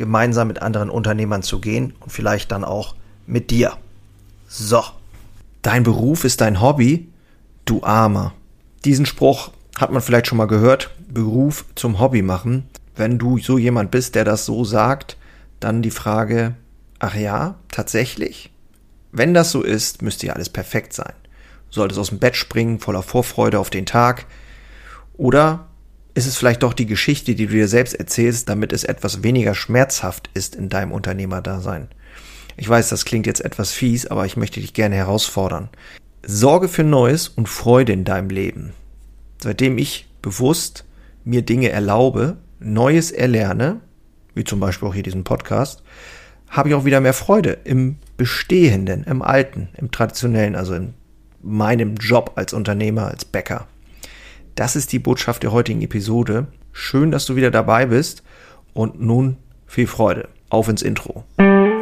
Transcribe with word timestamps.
gemeinsam 0.00 0.48
mit 0.48 0.62
anderen 0.62 0.90
Unternehmern 0.90 1.42
zu 1.42 1.60
gehen 1.60 1.92
und 2.00 2.10
vielleicht 2.10 2.50
dann 2.50 2.64
auch 2.64 2.96
mit 3.26 3.50
dir. 3.50 3.76
So, 4.48 4.82
dein 5.62 5.82
Beruf 5.84 6.24
ist 6.24 6.40
dein 6.40 6.60
Hobby, 6.60 7.08
du 7.66 7.84
Armer. 7.84 8.32
Diesen 8.84 9.04
Spruch 9.04 9.50
hat 9.76 9.92
man 9.92 10.00
vielleicht 10.02 10.26
schon 10.26 10.38
mal 10.38 10.46
gehört, 10.46 10.90
Beruf 11.08 11.66
zum 11.74 12.00
Hobby 12.00 12.22
machen. 12.22 12.66
Wenn 12.96 13.18
du 13.18 13.38
so 13.38 13.58
jemand 13.58 13.90
bist, 13.90 14.14
der 14.14 14.24
das 14.24 14.46
so 14.46 14.64
sagt, 14.64 15.18
dann 15.60 15.82
die 15.82 15.90
Frage, 15.90 16.54
ach 16.98 17.14
ja, 17.14 17.56
tatsächlich? 17.70 18.50
Wenn 19.12 19.34
das 19.34 19.50
so 19.50 19.62
ist, 19.62 20.00
müsste 20.00 20.26
ja 20.26 20.32
alles 20.32 20.48
perfekt 20.48 20.94
sein. 20.94 21.12
Du 21.68 21.74
solltest 21.74 22.00
aus 22.00 22.08
dem 22.08 22.18
Bett 22.18 22.36
springen, 22.36 22.80
voller 22.80 23.02
Vorfreude 23.02 23.58
auf 23.58 23.68
den 23.68 23.84
Tag. 23.84 24.24
Oder 25.18 25.68
ist 26.20 26.26
es 26.26 26.36
vielleicht 26.36 26.62
doch 26.62 26.74
die 26.74 26.84
Geschichte, 26.84 27.34
die 27.34 27.46
du 27.46 27.54
dir 27.54 27.66
selbst 27.66 27.94
erzählst, 27.94 28.46
damit 28.50 28.74
es 28.74 28.84
etwas 28.84 29.22
weniger 29.22 29.54
schmerzhaft 29.54 30.28
ist 30.34 30.54
in 30.54 30.68
deinem 30.68 30.92
Unternehmerdasein. 30.92 31.88
Ich 32.58 32.68
weiß, 32.68 32.90
das 32.90 33.06
klingt 33.06 33.26
jetzt 33.26 33.42
etwas 33.42 33.72
fies, 33.72 34.06
aber 34.06 34.26
ich 34.26 34.36
möchte 34.36 34.60
dich 34.60 34.74
gerne 34.74 34.96
herausfordern. 34.96 35.70
Sorge 36.22 36.68
für 36.68 36.84
Neues 36.84 37.28
und 37.28 37.48
Freude 37.48 37.94
in 37.94 38.04
deinem 38.04 38.28
Leben. 38.28 38.74
Seitdem 39.42 39.78
ich 39.78 40.08
bewusst 40.20 40.84
mir 41.24 41.40
Dinge 41.40 41.70
erlaube, 41.70 42.36
Neues 42.58 43.12
erlerne, 43.12 43.80
wie 44.34 44.44
zum 44.44 44.60
Beispiel 44.60 44.88
auch 44.88 44.94
hier 44.94 45.02
diesen 45.02 45.24
Podcast, 45.24 45.82
habe 46.50 46.68
ich 46.68 46.74
auch 46.74 46.84
wieder 46.84 47.00
mehr 47.00 47.14
Freude 47.14 47.56
im 47.64 47.96
Bestehenden, 48.18 49.04
im 49.04 49.22
Alten, 49.22 49.70
im 49.78 49.90
Traditionellen, 49.90 50.54
also 50.54 50.74
in 50.74 50.92
meinem 51.42 51.94
Job 51.94 52.32
als 52.34 52.52
Unternehmer, 52.52 53.06
als 53.06 53.24
Bäcker. 53.24 53.66
Das 54.54 54.76
ist 54.76 54.92
die 54.92 54.98
Botschaft 54.98 55.42
der 55.42 55.52
heutigen 55.52 55.82
Episode. 55.82 56.46
Schön, 56.72 57.10
dass 57.10 57.26
du 57.26 57.36
wieder 57.36 57.50
dabei 57.50 57.86
bist 57.86 58.22
und 58.72 59.00
nun 59.00 59.36
viel 59.66 59.86
Freude. 59.86 60.28
Auf 60.48 60.68
ins 60.68 60.82
Intro. 60.82 61.24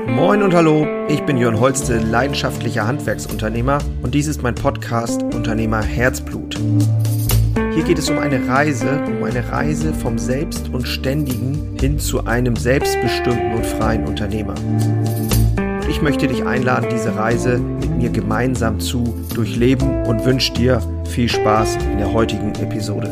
Moin 0.07 0.43
und 0.43 0.55
hallo, 0.55 0.87
ich 1.09 1.23
bin 1.23 1.39
Jörn 1.39 1.59
Holste, 1.59 1.99
leidenschaftlicher 1.99 2.87
Handwerksunternehmer 2.87 3.79
und 4.03 4.15
dies 4.15 4.27
ist 4.27 4.43
mein 4.43 4.55
Podcast 4.55 5.23
Unternehmer 5.23 5.83
Herzblut. 5.83 6.59
Hier 7.75 7.85
geht 7.85 7.99
es 7.99 8.11
um 8.11 8.19
eine 8.19 8.47
Reise, 8.49 9.03
um 9.07 9.23
eine 9.25 9.51
Reise 9.51 9.95
vom 9.95 10.19
Selbst 10.19 10.69
und 10.69 10.87
Ständigen 10.87 11.77
hin 11.81 11.99
zu 11.99 12.27
einem 12.27 12.57
selbstbestimmten 12.57 13.55
und 13.55 13.65
freien 13.65 14.07
Unternehmer. 14.07 14.55
Ich 15.89 16.03
möchte 16.03 16.29
dich 16.29 16.45
einladen, 16.45 16.89
diese 16.91 17.17
Reise 17.17 17.59
mit 17.59 17.91
mir 17.91 18.11
gemeinsam 18.11 18.79
zu 18.79 19.19
durchleben 19.35 20.05
und 20.05 20.25
wünsche 20.25 20.53
dir 20.53 20.83
viel 21.09 21.29
Spaß 21.29 21.77
in 21.77 21.99
der 21.99 22.13
heutigen 22.13 22.55
Episode. 22.57 23.09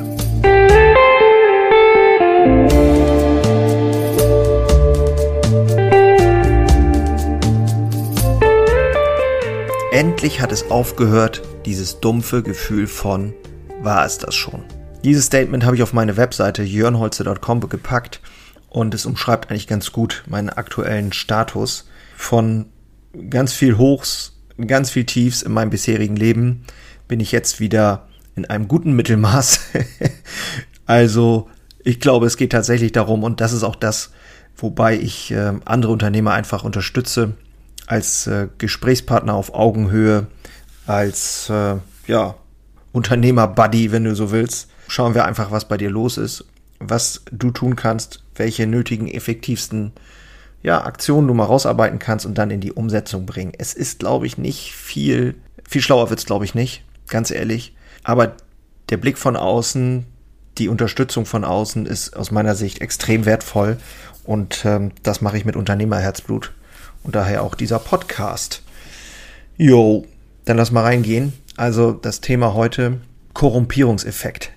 Endlich 9.90 10.42
hat 10.42 10.52
es 10.52 10.70
aufgehört, 10.70 11.42
dieses 11.64 12.00
dumpfe 12.00 12.42
Gefühl 12.42 12.86
von 12.86 13.32
war 13.80 14.04
es 14.04 14.18
das 14.18 14.34
schon. 14.34 14.62
Dieses 15.02 15.24
Statement 15.24 15.64
habe 15.64 15.76
ich 15.76 15.82
auf 15.82 15.94
meine 15.94 16.18
Webseite 16.18 16.62
jörnholze.com 16.62 17.68
gepackt 17.68 18.20
und 18.68 18.92
es 18.92 19.06
umschreibt 19.06 19.50
eigentlich 19.50 19.66
ganz 19.66 19.92
gut 19.92 20.22
meinen 20.26 20.50
aktuellen 20.50 21.14
Status 21.14 21.88
von 22.16 22.66
ganz 23.30 23.52
viel 23.52 23.78
Hochs, 23.78 24.32
ganz 24.66 24.90
viel 24.90 25.04
Tiefs 25.04 25.42
in 25.42 25.52
meinem 25.52 25.70
bisherigen 25.70 26.16
Leben 26.16 26.64
bin 27.08 27.20
ich 27.20 27.32
jetzt 27.32 27.60
wieder 27.60 28.08
in 28.34 28.44
einem 28.46 28.68
guten 28.68 28.92
Mittelmaß. 28.94 29.60
also 30.86 31.48
ich 31.84 32.00
glaube, 32.00 32.26
es 32.26 32.36
geht 32.36 32.52
tatsächlich 32.52 32.92
darum 32.92 33.22
und 33.22 33.40
das 33.40 33.52
ist 33.52 33.62
auch 33.62 33.76
das, 33.76 34.10
wobei 34.56 34.98
ich 34.98 35.30
äh, 35.30 35.52
andere 35.64 35.92
Unternehmer 35.92 36.32
einfach 36.32 36.64
unterstütze 36.64 37.34
als 37.86 38.26
äh, 38.26 38.48
Gesprächspartner 38.58 39.34
auf 39.34 39.54
Augenhöhe, 39.54 40.26
als 40.86 41.48
äh, 41.50 41.76
ja 42.08 42.34
Unternehmer-Buddy, 42.92 43.92
wenn 43.92 44.04
du 44.04 44.14
so 44.14 44.32
willst. 44.32 44.68
Schauen 44.88 45.14
wir 45.14 45.24
einfach, 45.24 45.50
was 45.50 45.68
bei 45.68 45.76
dir 45.76 45.90
los 45.90 46.16
ist, 46.16 46.44
was 46.78 47.22
du 47.30 47.50
tun 47.50 47.76
kannst, 47.76 48.24
welche 48.34 48.66
nötigen, 48.66 49.06
effektivsten 49.08 49.92
ja, 50.66 50.82
Aktionen 50.82 51.28
du 51.28 51.34
mal 51.34 51.44
rausarbeiten 51.44 52.00
kannst 52.00 52.26
und 52.26 52.36
dann 52.38 52.50
in 52.50 52.60
die 52.60 52.72
Umsetzung 52.72 53.24
bringen. 53.24 53.52
Es 53.56 53.72
ist, 53.72 54.00
glaube 54.00 54.26
ich, 54.26 54.36
nicht 54.36 54.72
viel, 54.72 55.36
viel 55.66 55.80
schlauer 55.80 56.10
wird's, 56.10 56.26
glaube 56.26 56.44
ich, 56.44 56.56
nicht, 56.56 56.82
ganz 57.06 57.30
ehrlich. 57.30 57.76
Aber 58.02 58.34
der 58.88 58.96
Blick 58.96 59.16
von 59.16 59.36
außen, 59.36 60.06
die 60.58 60.68
Unterstützung 60.68 61.24
von 61.24 61.44
außen 61.44 61.86
ist 61.86 62.16
aus 62.16 62.32
meiner 62.32 62.56
Sicht 62.56 62.80
extrem 62.80 63.26
wertvoll 63.26 63.76
und 64.24 64.64
ähm, 64.64 64.90
das 65.04 65.20
mache 65.20 65.38
ich 65.38 65.44
mit 65.44 65.54
Unternehmerherzblut 65.54 66.52
und 67.04 67.14
daher 67.14 67.44
auch 67.44 67.54
dieser 67.54 67.78
Podcast. 67.78 68.64
Jo, 69.56 70.04
dann 70.46 70.56
lass 70.56 70.72
mal 70.72 70.82
reingehen. 70.82 71.32
Also 71.56 71.92
das 71.92 72.20
Thema 72.20 72.54
heute 72.54 73.00
Korrumpierungseffekt 73.34 74.50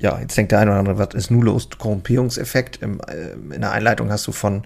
ja, 0.00 0.18
jetzt 0.20 0.36
denkt 0.36 0.52
der 0.52 0.60
eine 0.60 0.70
oder 0.70 0.80
andere, 0.80 0.98
was 0.98 1.14
ist 1.14 1.30
nun 1.30 1.42
los? 1.42 1.68
Korrumpierungseffekt. 1.76 2.82
Im, 2.82 3.00
äh, 3.00 3.54
in 3.54 3.60
der 3.60 3.72
Einleitung 3.72 4.10
hast 4.10 4.26
du 4.26 4.32
von 4.32 4.62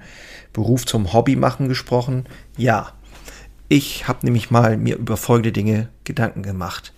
Beruf 0.52 0.84
zum 0.84 1.12
Hobby 1.12 1.36
machen 1.36 1.68
gesprochen. 1.68 2.26
Ja, 2.56 2.92
ich 3.68 4.06
habe 4.06 4.20
nämlich 4.24 4.50
mal 4.50 4.76
mir 4.76 4.96
über 4.96 5.16
folgende 5.16 5.52
Dinge 5.52 5.88
Gedanken 6.04 6.42
gemacht. 6.42 6.92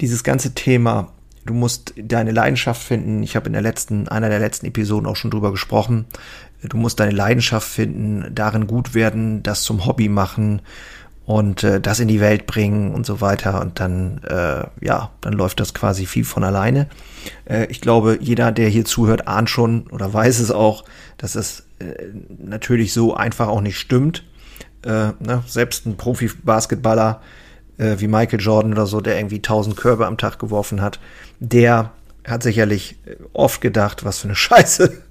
Dieses 0.00 0.22
ganze 0.22 0.54
Thema, 0.54 1.12
du 1.44 1.54
musst 1.54 1.94
deine 1.96 2.30
Leidenschaft 2.30 2.82
finden. 2.82 3.22
Ich 3.24 3.34
habe 3.34 3.46
in 3.46 3.54
der 3.54 3.62
letzten, 3.62 4.06
einer 4.06 4.28
der 4.28 4.38
letzten 4.38 4.66
Episoden 4.66 5.08
auch 5.08 5.16
schon 5.16 5.32
drüber 5.32 5.50
gesprochen. 5.50 6.04
Du 6.62 6.76
musst 6.76 7.00
deine 7.00 7.12
Leidenschaft 7.12 7.68
finden, 7.68 8.32
darin 8.32 8.68
gut 8.68 8.94
werden, 8.94 9.42
das 9.42 9.62
zum 9.62 9.86
Hobby 9.86 10.08
machen 10.08 10.62
und 11.26 11.64
äh, 11.64 11.80
das 11.80 11.98
in 11.98 12.06
die 12.06 12.20
Welt 12.20 12.46
bringen 12.46 12.94
und 12.94 13.04
so 13.04 13.20
weiter. 13.20 13.60
Und 13.60 13.80
dann, 13.80 14.20
äh, 14.24 14.64
ja, 14.80 15.10
dann 15.20 15.32
läuft 15.32 15.58
das 15.58 15.74
quasi 15.74 16.06
viel 16.06 16.24
von 16.24 16.44
alleine. 16.44 16.88
Äh, 17.44 17.66
ich 17.66 17.80
glaube, 17.80 18.18
jeder, 18.20 18.52
der 18.52 18.68
hier 18.68 18.84
zuhört, 18.84 19.26
ahnt 19.26 19.50
schon 19.50 19.88
oder 19.88 20.12
weiß 20.12 20.38
es 20.38 20.52
auch, 20.52 20.84
dass 21.18 21.34
es 21.34 21.66
äh, 21.80 21.84
natürlich 22.38 22.92
so 22.92 23.14
einfach 23.14 23.48
auch 23.48 23.60
nicht 23.60 23.76
stimmt. 23.76 24.24
Äh, 24.84 25.08
ne? 25.18 25.42
Selbst 25.48 25.84
ein 25.84 25.96
Profi-Basketballer 25.96 27.20
äh, 27.76 27.96
wie 27.98 28.06
Michael 28.06 28.40
Jordan 28.40 28.72
oder 28.72 28.86
so, 28.86 29.00
der 29.00 29.18
irgendwie 29.18 29.36
1000 29.36 29.76
Körbe 29.76 30.06
am 30.06 30.18
Tag 30.18 30.38
geworfen 30.38 30.80
hat, 30.80 31.00
der 31.40 31.90
hat 32.24 32.44
sicherlich 32.44 32.96
oft 33.32 33.60
gedacht, 33.60 34.04
was 34.04 34.20
für 34.20 34.28
eine 34.28 34.34
Scheiße. 34.36 35.02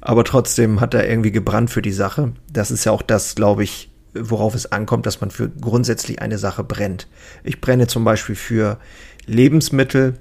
Aber 0.00 0.24
trotzdem 0.24 0.80
hat 0.80 0.94
er 0.94 1.06
irgendwie 1.06 1.32
gebrannt 1.32 1.70
für 1.70 1.82
die 1.82 1.92
Sache. 1.92 2.32
Das 2.50 2.70
ist 2.70 2.84
ja 2.84 2.92
auch 2.92 3.02
das, 3.02 3.34
glaube 3.34 3.64
ich, 3.64 3.91
worauf 4.14 4.54
es 4.54 4.70
ankommt, 4.70 5.06
dass 5.06 5.20
man 5.20 5.30
für 5.30 5.48
grundsätzlich 5.48 6.20
eine 6.20 6.38
Sache 6.38 6.64
brennt. 6.64 7.08
Ich 7.44 7.60
brenne 7.60 7.86
zum 7.86 8.04
Beispiel 8.04 8.34
für 8.34 8.78
Lebensmittel 9.26 10.14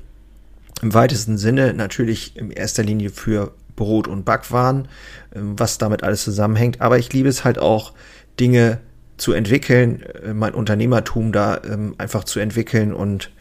im 0.82 0.94
weitesten 0.94 1.38
Sinne, 1.38 1.74
natürlich 1.74 2.36
in 2.38 2.52
erster 2.52 2.84
Linie 2.84 3.10
für 3.10 3.54
Brot 3.76 4.08
und 4.08 4.26
Backwaren, 4.26 4.88
ähm, 5.36 5.58
was 5.58 5.78
damit 5.78 6.04
alles 6.04 6.24
zusammenhängt. 6.24 6.82
Aber 6.82 6.98
ich 6.98 7.12
liebe 7.14 7.30
es 7.30 7.44
halt 7.44 7.60
auch, 7.60 7.94
Dinge 8.40 8.80
zu 9.18 9.34
entwickeln, 9.34 10.04
äh, 10.24 10.34
mein 10.34 10.54
Unternehmertum 10.54 11.32
da 11.32 11.62
ähm, 11.64 11.96
einfach 11.98 12.24
zu 12.24 12.40
entwickeln 12.40 12.94
und 12.94 13.32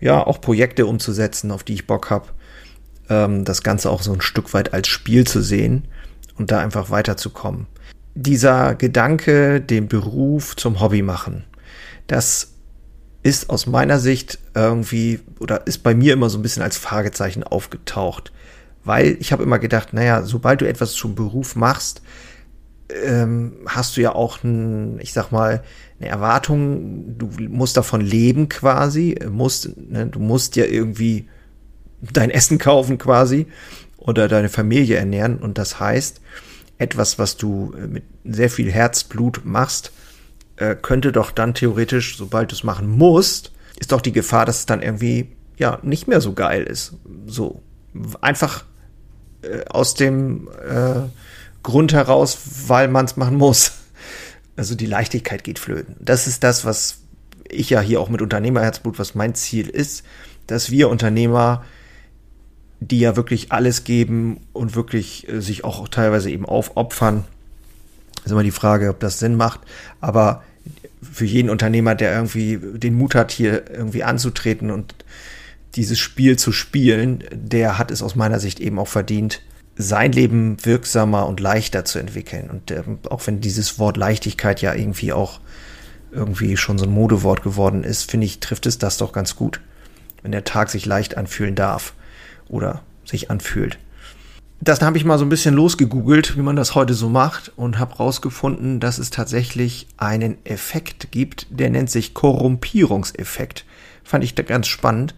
ja, 0.00 0.24
auch 0.24 0.40
Projekte 0.40 0.86
umzusetzen, 0.86 1.50
auf 1.50 1.64
die 1.64 1.74
ich 1.74 1.86
Bock 1.86 2.10
habe. 2.10 2.26
Ähm, 3.08 3.44
das 3.44 3.62
Ganze 3.62 3.90
auch 3.90 4.02
so 4.02 4.12
ein 4.12 4.20
Stück 4.20 4.52
weit 4.54 4.72
als 4.74 4.88
Spiel 4.88 5.26
zu 5.26 5.40
sehen 5.40 5.84
und 6.36 6.50
da 6.50 6.60
einfach 6.60 6.90
weiterzukommen 6.90 7.66
dieser 8.14 8.74
Gedanke, 8.74 9.60
den 9.60 9.88
Beruf 9.88 10.56
zum 10.56 10.80
Hobby 10.80 11.02
machen, 11.02 11.44
das 12.06 12.52
ist 13.22 13.48
aus 13.48 13.66
meiner 13.66 13.98
Sicht 13.98 14.38
irgendwie 14.54 15.20
oder 15.40 15.66
ist 15.66 15.82
bei 15.82 15.94
mir 15.94 16.12
immer 16.12 16.28
so 16.28 16.38
ein 16.38 16.42
bisschen 16.42 16.62
als 16.62 16.76
Fragezeichen 16.76 17.42
aufgetaucht. 17.42 18.32
Weil 18.84 19.16
ich 19.18 19.32
habe 19.32 19.42
immer 19.42 19.58
gedacht, 19.58 19.94
naja, 19.94 20.22
sobald 20.22 20.60
du 20.60 20.68
etwas 20.68 20.92
zum 20.92 21.14
Beruf 21.14 21.56
machst, 21.56 22.02
ähm, 22.90 23.54
hast 23.66 23.96
du 23.96 24.02
ja 24.02 24.14
auch, 24.14 24.44
ein, 24.44 24.98
ich 25.00 25.14
sag 25.14 25.32
mal, 25.32 25.62
eine 25.98 26.10
Erwartung, 26.10 27.16
du 27.16 27.30
musst 27.48 27.78
davon 27.78 28.02
leben 28.02 28.50
quasi, 28.50 29.16
musst, 29.30 29.70
ne, 29.76 30.06
du 30.06 30.18
musst 30.18 30.56
ja 30.56 30.66
irgendwie 30.66 31.28
dein 32.12 32.30
Essen 32.30 32.58
kaufen 32.58 32.98
quasi 32.98 33.46
oder 33.96 34.28
deine 34.28 34.50
Familie 34.50 34.96
ernähren. 34.96 35.38
Und 35.38 35.56
das 35.56 35.80
heißt, 35.80 36.20
etwas, 36.78 37.18
was 37.18 37.36
du 37.36 37.74
äh, 37.76 37.86
mit 37.86 38.04
sehr 38.24 38.50
viel 38.50 38.70
Herzblut 38.70 39.42
machst, 39.44 39.92
äh, 40.56 40.74
könnte 40.74 41.12
doch 41.12 41.30
dann 41.30 41.54
theoretisch, 41.54 42.16
sobald 42.16 42.50
du 42.50 42.54
es 42.54 42.64
machen 42.64 42.88
musst, 42.88 43.52
ist 43.78 43.92
doch 43.92 44.00
die 44.00 44.12
Gefahr, 44.12 44.46
dass 44.46 44.60
es 44.60 44.66
dann 44.66 44.82
irgendwie 44.82 45.32
ja 45.56 45.78
nicht 45.82 46.08
mehr 46.08 46.20
so 46.20 46.32
geil 46.32 46.64
ist. 46.64 46.94
So 47.26 47.62
einfach 48.20 48.64
äh, 49.42 49.64
aus 49.68 49.94
dem 49.94 50.48
äh, 50.48 51.08
Grund 51.62 51.92
heraus, 51.92 52.38
weil 52.66 52.88
man 52.88 53.04
es 53.06 53.16
machen 53.16 53.36
muss. 53.36 53.72
Also 54.56 54.76
die 54.76 54.86
Leichtigkeit 54.86 55.42
geht 55.42 55.58
flöten. 55.58 55.96
Das 55.98 56.28
ist 56.28 56.44
das, 56.44 56.64
was 56.64 56.98
ich 57.48 57.70
ja 57.70 57.80
hier 57.80 58.00
auch 58.00 58.08
mit 58.08 58.22
Unternehmerherzblut, 58.22 59.00
was 59.00 59.16
mein 59.16 59.34
Ziel 59.34 59.68
ist, 59.68 60.04
dass 60.46 60.70
wir 60.70 60.90
Unternehmer, 60.90 61.64
die 62.88 63.00
ja 63.00 63.16
wirklich 63.16 63.52
alles 63.52 63.84
geben 63.84 64.40
und 64.52 64.74
wirklich 64.74 65.28
äh, 65.28 65.40
sich 65.40 65.64
auch 65.64 65.88
teilweise 65.88 66.30
eben 66.30 66.46
aufopfern, 66.46 67.24
ist 68.24 68.30
immer 68.30 68.42
die 68.42 68.50
Frage, 68.50 68.90
ob 68.90 69.00
das 69.00 69.18
Sinn 69.18 69.36
macht, 69.36 69.60
aber 70.00 70.42
für 71.02 71.26
jeden 71.26 71.50
Unternehmer, 71.50 71.94
der 71.94 72.14
irgendwie 72.14 72.58
den 72.58 72.94
Mut 72.96 73.14
hat, 73.14 73.30
hier 73.30 73.70
irgendwie 73.70 74.02
anzutreten 74.02 74.70
und 74.70 74.94
dieses 75.74 75.98
Spiel 75.98 76.38
zu 76.38 76.52
spielen, 76.52 77.24
der 77.32 77.78
hat 77.78 77.90
es 77.90 78.02
aus 78.02 78.14
meiner 78.14 78.40
Sicht 78.40 78.60
eben 78.60 78.78
auch 78.78 78.88
verdient, 78.88 79.42
sein 79.76 80.12
Leben 80.12 80.56
wirksamer 80.64 81.26
und 81.26 81.40
leichter 81.40 81.84
zu 81.84 81.98
entwickeln. 81.98 82.48
Und 82.48 82.70
ähm, 82.70 82.98
auch 83.10 83.26
wenn 83.26 83.40
dieses 83.40 83.78
Wort 83.78 83.96
Leichtigkeit 83.96 84.62
ja 84.62 84.72
irgendwie 84.72 85.12
auch 85.12 85.40
irgendwie 86.12 86.56
schon 86.56 86.78
so 86.78 86.84
ein 86.84 86.92
Modewort 86.92 87.42
geworden 87.42 87.82
ist, 87.82 88.08
finde 88.08 88.26
ich, 88.26 88.38
trifft 88.38 88.66
es 88.66 88.78
das 88.78 88.98
doch 88.98 89.12
ganz 89.12 89.34
gut. 89.34 89.60
Wenn 90.22 90.32
der 90.32 90.44
Tag 90.44 90.70
sich 90.70 90.86
leicht 90.86 91.16
anfühlen 91.16 91.56
darf 91.56 91.92
oder 92.54 92.82
sich 93.04 93.30
anfühlt. 93.30 93.78
Das 94.60 94.80
habe 94.80 94.96
ich 94.96 95.04
mal 95.04 95.18
so 95.18 95.26
ein 95.26 95.28
bisschen 95.28 95.54
losgegoogelt, 95.54 96.38
wie 96.38 96.42
man 96.42 96.56
das 96.56 96.74
heute 96.74 96.94
so 96.94 97.10
macht 97.10 97.52
und 97.56 97.78
habe 97.78 97.96
rausgefunden, 97.96 98.80
dass 98.80 98.98
es 98.98 99.10
tatsächlich 99.10 99.88
einen 99.98 100.38
Effekt 100.44 101.08
gibt, 101.10 101.48
der 101.50 101.68
nennt 101.68 101.90
sich 101.90 102.14
Korrumpierungseffekt. 102.14 103.66
Fand 104.04 104.24
ich 104.24 104.34
da 104.34 104.42
ganz 104.42 104.68
spannend. 104.68 105.14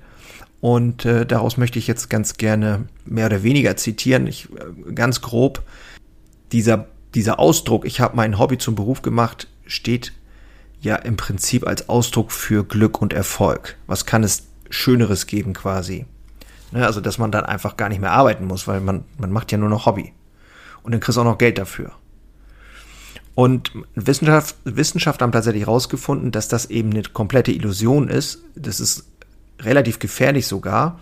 Und 0.60 1.04
äh, 1.04 1.26
daraus 1.26 1.58
möchte 1.58 1.78
ich 1.78 1.86
jetzt 1.86 2.08
ganz 2.08 2.38
gerne 2.38 2.86
mehr 3.04 3.26
oder 3.26 3.42
weniger 3.42 3.76
zitieren. 3.76 4.26
Ich, 4.26 4.48
äh, 4.50 4.92
ganz 4.94 5.20
grob, 5.20 5.62
dieser, 6.50 6.86
dieser 7.14 7.38
Ausdruck, 7.38 7.84
ich 7.84 8.00
habe 8.00 8.16
mein 8.16 8.38
Hobby 8.38 8.56
zum 8.56 8.74
Beruf 8.74 9.02
gemacht, 9.02 9.48
steht 9.66 10.12
ja 10.80 10.96
im 10.96 11.16
Prinzip 11.16 11.66
als 11.66 11.88
Ausdruck 11.88 12.32
für 12.32 12.64
Glück 12.64 13.00
und 13.00 13.12
Erfolg. 13.12 13.76
Was 13.86 14.06
kann 14.06 14.24
es 14.24 14.44
Schöneres 14.70 15.26
geben 15.26 15.52
quasi? 15.52 16.06
Ne, 16.72 16.84
also, 16.84 17.00
dass 17.00 17.18
man 17.18 17.30
dann 17.30 17.44
einfach 17.44 17.76
gar 17.76 17.88
nicht 17.88 18.00
mehr 18.00 18.12
arbeiten 18.12 18.44
muss, 18.44 18.66
weil 18.66 18.80
man, 18.80 19.04
man 19.18 19.30
macht 19.30 19.52
ja 19.52 19.58
nur 19.58 19.68
noch 19.68 19.86
Hobby. 19.86 20.12
Und 20.82 20.92
dann 20.92 21.00
kriegst 21.00 21.16
du 21.16 21.20
auch 21.20 21.24
noch 21.24 21.38
Geld 21.38 21.58
dafür. 21.58 21.92
Und 23.34 23.72
Wissenschaft, 23.94 24.56
Wissenschaft 24.64 25.20
haben 25.20 25.30
tatsächlich 25.30 25.66
herausgefunden, 25.66 26.32
dass 26.32 26.48
das 26.48 26.70
eben 26.70 26.90
eine 26.90 27.02
komplette 27.02 27.52
Illusion 27.52 28.08
ist. 28.08 28.42
Das 28.54 28.80
ist 28.80 29.04
relativ 29.60 29.98
gefährlich 29.98 30.46
sogar, 30.46 31.00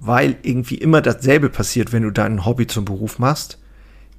weil 0.00 0.36
irgendwie 0.42 0.74
immer 0.74 1.00
dasselbe 1.00 1.48
passiert, 1.48 1.92
wenn 1.92 2.02
du 2.02 2.10
dein 2.10 2.44
Hobby 2.44 2.66
zum 2.66 2.84
Beruf 2.84 3.18
machst. 3.18 3.58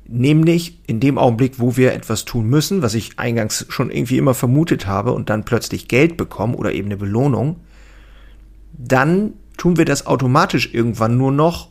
Nämlich 0.05 0.79
in 0.87 0.99
dem 0.99 1.17
Augenblick, 1.17 1.59
wo 1.59 1.75
wir 1.75 1.93
etwas 1.93 2.23
tun 2.25 2.47
müssen, 2.47 2.81
was 2.81 2.93
ich 2.93 3.19
eingangs 3.19 3.65
schon 3.69 3.91
irgendwie 3.91 4.17
immer 4.17 4.33
vermutet 4.33 4.87
habe 4.87 5.11
und 5.11 5.29
dann 5.29 5.43
plötzlich 5.43 5.87
Geld 5.87 6.17
bekommen 6.17 6.55
oder 6.55 6.71
eben 6.71 6.87
eine 6.87 6.97
Belohnung, 6.97 7.59
dann 8.71 9.33
tun 9.57 9.77
wir 9.77 9.85
das 9.85 10.05
automatisch 10.07 10.73
irgendwann 10.73 11.17
nur 11.17 11.31
noch 11.31 11.69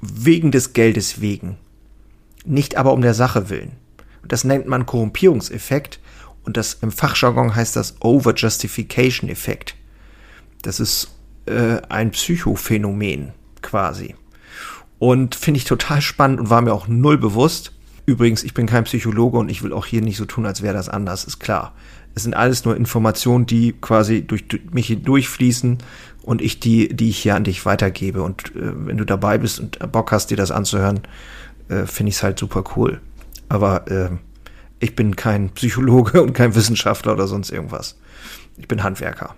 wegen 0.00 0.50
des 0.50 0.72
Geldes 0.72 1.20
wegen. 1.20 1.56
Nicht 2.44 2.76
aber 2.76 2.92
um 2.92 3.02
der 3.02 3.14
Sache 3.14 3.48
willen. 3.48 3.72
das 4.26 4.44
nennt 4.44 4.66
man 4.66 4.86
Korrumpierungseffekt 4.86 6.00
und 6.44 6.56
das 6.56 6.74
im 6.74 6.92
Fachjargon 6.92 7.54
heißt 7.54 7.76
das 7.76 7.96
Over-Justification-Effekt. 8.00 9.76
Das 10.62 10.80
ist 10.80 11.14
äh, 11.46 11.80
ein 11.88 12.10
Psychophänomen 12.12 13.32
quasi. 13.62 14.14
Und 14.98 15.34
finde 15.34 15.58
ich 15.58 15.64
total 15.64 16.00
spannend 16.00 16.40
und 16.40 16.50
war 16.50 16.62
mir 16.62 16.72
auch 16.72 16.86
null 16.86 17.18
bewusst. 17.18 17.72
Übrigens, 18.06 18.44
ich 18.44 18.54
bin 18.54 18.66
kein 18.66 18.84
Psychologe 18.84 19.38
und 19.38 19.48
ich 19.48 19.62
will 19.62 19.72
auch 19.72 19.86
hier 19.86 20.02
nicht 20.02 20.16
so 20.16 20.24
tun, 20.24 20.46
als 20.46 20.62
wäre 20.62 20.74
das 20.74 20.88
anders, 20.88 21.24
ist 21.24 21.40
klar. 21.40 21.74
Es 22.14 22.24
sind 22.24 22.34
alles 22.34 22.64
nur 22.64 22.76
Informationen, 22.76 23.46
die 23.46 23.74
quasi 23.80 24.22
durch 24.22 24.44
mich 24.70 24.88
hindurchfließen 24.88 25.78
und 26.22 26.42
ich 26.42 26.60
die, 26.60 26.88
die 26.94 27.08
ich 27.08 27.18
hier 27.18 27.34
an 27.34 27.44
dich 27.44 27.64
weitergebe. 27.64 28.22
Und 28.22 28.54
äh, 28.54 28.86
wenn 28.86 28.96
du 28.96 29.04
dabei 29.04 29.38
bist 29.38 29.60
und 29.60 29.78
Bock 29.92 30.12
hast, 30.12 30.30
dir 30.30 30.36
das 30.36 30.50
anzuhören, 30.50 31.00
äh, 31.68 31.86
finde 31.86 32.10
ich 32.10 32.16
es 32.16 32.22
halt 32.22 32.38
super 32.38 32.64
cool. 32.76 33.00
Aber 33.48 33.90
äh, 33.90 34.10
ich 34.80 34.94
bin 34.96 35.16
kein 35.16 35.50
Psychologe 35.50 36.22
und 36.22 36.32
kein 36.32 36.54
Wissenschaftler 36.54 37.12
oder 37.12 37.26
sonst 37.26 37.50
irgendwas. 37.50 37.98
Ich 38.56 38.68
bin 38.68 38.82
Handwerker. 38.82 39.34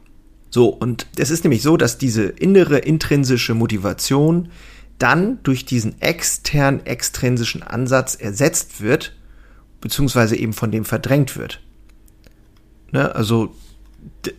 So, 0.50 0.68
und 0.68 1.06
es 1.16 1.30
ist 1.30 1.44
nämlich 1.44 1.62
so, 1.62 1.76
dass 1.76 1.98
diese 1.98 2.24
innere 2.24 2.78
intrinsische 2.78 3.54
Motivation 3.54 4.50
dann 4.98 5.42
durch 5.42 5.64
diesen 5.64 6.00
extern 6.00 6.86
extrinsischen 6.86 7.62
Ansatz 7.62 8.14
ersetzt 8.14 8.80
wird, 8.80 9.16
beziehungsweise 9.80 10.36
eben 10.36 10.52
von 10.52 10.70
dem 10.70 10.84
verdrängt 10.84 11.36
wird. 11.36 11.63
Ne? 12.94 13.14
Also 13.14 13.52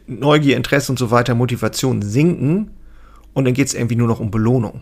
Neugier, 0.08 0.56
Interesse 0.56 0.92
und 0.92 0.98
so 0.98 1.12
weiter, 1.12 1.36
Motivation 1.36 2.02
sinken 2.02 2.72
und 3.34 3.46
dann 3.46 3.54
geht 3.54 3.68
es 3.68 3.74
irgendwie 3.74 3.98
nur 3.98 4.08
noch 4.08 4.20
um 4.20 4.32
Belohnung. 4.32 4.82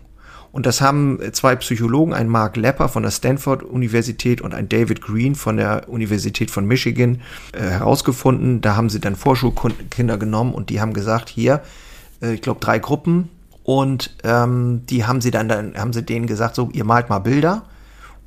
Und 0.52 0.68
das 0.68 0.82
haben 0.82 1.18
zwei 1.32 1.56
Psychologen, 1.56 2.14
ein 2.14 2.28
Mark 2.28 2.56
Lepper 2.58 2.88
von 2.88 3.02
der 3.02 3.10
Stanford 3.10 3.64
Universität 3.64 4.40
und 4.40 4.54
ein 4.54 4.70
David 4.70 5.02
Green 5.02 5.34
von 5.34 5.58
der 5.58 5.90
Universität 5.90 6.52
von 6.52 6.68
Michigan, 6.68 7.22
äh, 7.54 7.62
herausgefunden. 7.62 8.62
Da 8.62 8.76
haben 8.76 8.92
sie 8.92 9.00
dann 9.00 9.16
Vorschulkinder 9.16 10.20
genommen 10.20 10.54
und 10.54 10.70
die 10.70 10.80
haben 10.80 10.94
gesagt, 10.94 11.30
hier, 11.30 11.64
äh, 12.22 12.34
ich 12.34 12.42
glaube 12.42 12.60
drei 12.60 12.78
Gruppen 12.78 13.30
und 13.64 14.16
ähm, 14.24 14.84
die 14.88 15.06
haben 15.06 15.22
sie 15.22 15.32
dann, 15.32 15.50
dann 15.50 15.74
haben 15.76 15.94
sie 15.94 16.04
denen 16.04 16.28
gesagt, 16.28 16.54
so 16.54 16.70
ihr 16.72 16.84
malt 16.84 17.10
mal 17.10 17.20
Bilder 17.20 17.64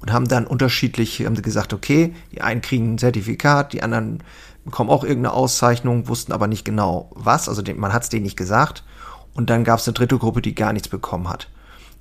und 0.00 0.12
haben 0.12 0.28
dann 0.28 0.46
unterschiedlich, 0.46 1.24
haben 1.24 1.40
gesagt, 1.40 1.72
okay, 1.72 2.14
die 2.32 2.40
einen 2.40 2.60
kriegen 2.60 2.94
ein 2.94 2.98
Zertifikat, 2.98 3.72
die 3.72 3.82
anderen 3.82 4.22
bekommen 4.64 4.90
auch 4.90 5.04
irgendeine 5.04 5.32
Auszeichnung, 5.32 6.08
wussten 6.08 6.32
aber 6.32 6.48
nicht 6.48 6.64
genau 6.64 7.10
was, 7.14 7.48
also 7.48 7.62
man 7.76 7.92
hat 7.92 8.02
es 8.02 8.08
denen 8.08 8.24
nicht 8.24 8.36
gesagt. 8.36 8.84
Und 9.32 9.50
dann 9.50 9.64
gab 9.64 9.78
es 9.78 9.86
eine 9.86 9.94
dritte 9.94 10.18
Gruppe, 10.18 10.42
die 10.42 10.54
gar 10.54 10.72
nichts 10.72 10.88
bekommen 10.88 11.28
hat. 11.28 11.48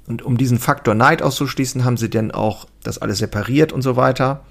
Und 0.08 0.22
um 0.22 0.38
diesen 0.38 0.58
Faktor 0.58 0.96
Neid 0.96 1.22
auszuschließen, 1.22 1.84
haben 1.84 1.98
sie 1.98 2.10
dann 2.10 2.32
auch 2.32 2.66
das 2.84 2.98
alles 2.98 3.20
separiert 3.20 3.74
und 3.74 3.82
so 3.82 3.96
weiter. 3.96 4.46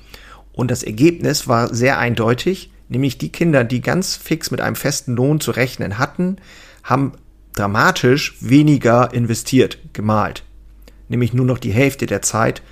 Und 0.53 0.71
das 0.71 0.83
Ergebnis 0.83 1.49
war 1.49 1.73
sehr 1.75 1.99
eindeutig, 1.99 2.71
nämlich 2.89 3.19
die 3.19 3.33
Kinder, 3.33 3.65
die 3.65 3.81
ganz 3.81 4.17
fix 4.17 4.51
mit 4.51 4.61
einem 4.61 4.77
festen 4.77 5.15
Lohn 5.17 5.41
zu 5.41 5.51
rechnen 5.51 5.99
hatten, 5.99 6.37
haben 6.83 7.13
dramatisch 7.55 8.37
weniger 8.41 9.15
investiert, 9.15 9.79
gemalt. 9.93 10.45
Nämlich 11.09 11.33
nur 11.33 11.47
noch 11.47 11.59
die 11.59 11.73
Hälfte 11.73 12.07
der 12.07 12.23
Zeit 12.23 12.63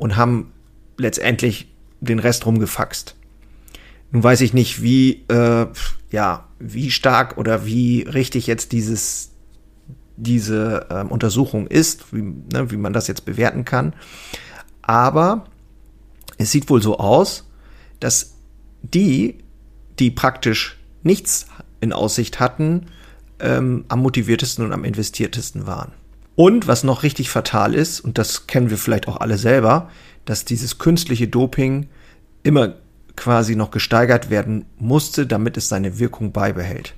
und 0.00 0.16
haben 0.16 0.52
letztendlich 0.96 1.68
den 2.00 2.18
Rest 2.18 2.46
rumgefaxt. 2.46 3.14
Nun 4.10 4.24
weiß 4.24 4.40
ich 4.40 4.54
nicht, 4.54 4.82
wie, 4.82 5.24
äh, 5.28 5.66
ja, 6.10 6.48
wie 6.58 6.90
stark 6.90 7.36
oder 7.38 7.66
wie 7.66 8.02
richtig 8.02 8.46
jetzt 8.46 8.72
dieses, 8.72 9.30
diese 10.16 10.86
ähm, 10.90 11.08
Untersuchung 11.08 11.66
ist, 11.66 12.12
wie, 12.12 12.22
ne, 12.22 12.70
wie 12.70 12.78
man 12.78 12.94
das 12.94 13.06
jetzt 13.06 13.26
bewerten 13.26 13.64
kann. 13.64 13.92
Aber 14.80 15.44
es 16.38 16.50
sieht 16.50 16.70
wohl 16.70 16.82
so 16.82 16.98
aus, 16.98 17.48
dass 18.00 18.34
die, 18.82 19.38
die 19.98 20.10
praktisch 20.10 20.78
nichts 21.02 21.46
in 21.82 21.92
Aussicht 21.92 22.40
hatten, 22.40 22.86
ähm, 23.38 23.84
am 23.88 24.00
motiviertesten 24.00 24.64
und 24.64 24.72
am 24.72 24.84
investiertesten 24.84 25.66
waren. 25.66 25.92
Und 26.40 26.66
was 26.66 26.84
noch 26.84 27.02
richtig 27.02 27.28
fatal 27.28 27.74
ist, 27.74 28.00
und 28.00 28.16
das 28.16 28.46
kennen 28.46 28.70
wir 28.70 28.78
vielleicht 28.78 29.08
auch 29.08 29.18
alle 29.18 29.36
selber, 29.36 29.90
dass 30.24 30.46
dieses 30.46 30.78
künstliche 30.78 31.28
Doping 31.28 31.90
immer 32.42 32.76
quasi 33.14 33.56
noch 33.56 33.70
gesteigert 33.70 34.30
werden 34.30 34.64
musste, 34.78 35.26
damit 35.26 35.58
es 35.58 35.68
seine 35.68 35.98
Wirkung 35.98 36.32
beibehält. 36.32 36.94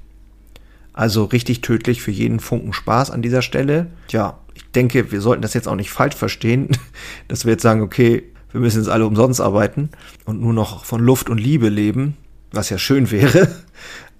Also 0.93 1.25
richtig 1.25 1.61
tödlich 1.61 2.03
für 2.03 2.13
jeden 2.13 2.39
Funken 2.39 2.73
Spaß 2.73 3.11
an 3.11 3.21
dieser 3.21 3.43
Stelle. 3.43 3.89
Tja, 4.07 4.39
ich 4.55 4.71
denke, 4.71 5.11
wir 5.11 5.21
sollten 5.21 5.43
das 5.43 5.55
jetzt 5.55 5.67
auch 5.67 5.75
nicht 5.75 5.91
falsch 5.91 6.15
verstehen, 6.15 6.69
dass 7.27 7.45
wir 7.45 7.51
jetzt 7.51 7.63
sagen, 7.63 7.83
okay, 7.83 8.23
wir 8.53 8.61
müssen 8.61 8.79
jetzt 8.79 8.91
alle 8.91 9.07
umsonst 9.07 9.41
arbeiten 9.41 9.91
und 10.25 10.41
nur 10.41 10.53
noch 10.53 10.85
von 10.85 11.01
Luft 11.01 11.29
und 11.29 11.39
Liebe 11.39 11.69
leben, 11.69 12.17
was 12.53 12.71
ja 12.71 12.79
schön 12.79 13.11
wäre, 13.11 13.49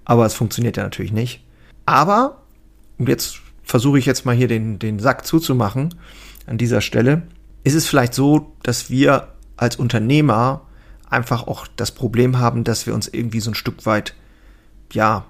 aber 0.03 0.25
es 0.25 0.33
funktioniert 0.33 0.75
ja 0.75 0.83
natürlich 0.83 1.13
nicht. 1.13 1.45
Aber, 1.85 2.41
und 2.97 3.07
jetzt 3.07 3.42
versuche 3.63 3.99
ich 3.99 4.05
jetzt 4.05 4.25
mal 4.25 4.35
hier 4.35 4.47
den, 4.47 4.79
den 4.79 4.99
Sack 4.99 5.25
zuzumachen 5.25 5.95
an 6.45 6.57
dieser 6.57 6.81
Stelle, 6.81 7.23
ist 7.63 7.75
es 7.75 7.87
vielleicht 7.87 8.13
so, 8.13 8.53
dass 8.63 8.89
wir 8.89 9.29
als 9.55 9.77
Unternehmer 9.77 10.61
einfach 11.09 11.47
auch 11.47 11.67
das 11.75 11.91
Problem 11.91 12.39
haben, 12.39 12.63
dass 12.63 12.85
wir 12.85 12.93
uns 12.93 13.07
irgendwie 13.07 13.39
so 13.39 13.51
ein 13.51 13.55
Stück 13.55 13.85
weit, 13.85 14.15
ja, 14.91 15.25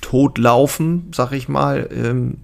totlaufen, 0.00 1.10
sag 1.14 1.32
ich 1.32 1.48
mal, 1.48 1.88
ähm, 1.92 2.36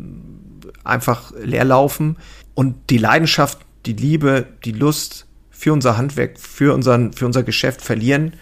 einfach 0.85 1.33
leer 1.37 1.65
laufen 1.65 2.17
und 2.55 2.77
die 2.91 2.99
Leidenschaft, 2.99 3.59
die 3.85 3.93
Liebe, 3.93 4.47
die 4.65 4.73
Lust 4.73 5.27
für 5.51 5.73
unser 5.73 5.97
Handwerk, 5.97 6.39
für, 6.39 6.73
unseren, 6.73 7.13
für 7.13 7.27
unser 7.27 7.43
Geschäft 7.43 7.83
verlieren 7.83 8.35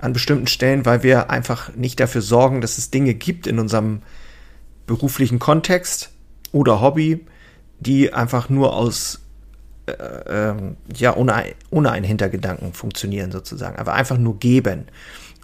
an 0.00 0.12
bestimmten 0.12 0.46
Stellen, 0.48 0.84
weil 0.84 1.02
wir 1.02 1.30
einfach 1.30 1.74
nicht 1.74 1.98
dafür 2.00 2.22
sorgen, 2.22 2.60
dass 2.60 2.78
es 2.78 2.90
Dinge 2.90 3.14
gibt 3.14 3.46
in 3.46 3.58
unserem 3.58 4.02
beruflichen 4.88 5.38
Kontext 5.38 6.10
oder 6.50 6.80
Hobby, 6.80 7.24
die 7.78 8.12
einfach 8.12 8.48
nur 8.48 8.74
aus 8.74 9.20
äh, 9.86 9.92
äh, 9.92 10.54
ja 10.96 11.14
ohne, 11.14 11.44
ohne 11.70 11.92
einen 11.92 12.04
Hintergedanken 12.04 12.72
funktionieren 12.72 13.30
sozusagen, 13.30 13.78
aber 13.78 13.94
einfach 13.94 14.18
nur 14.18 14.40
geben. 14.40 14.86